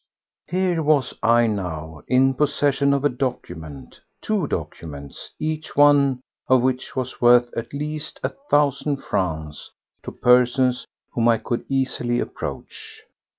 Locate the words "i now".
1.21-2.01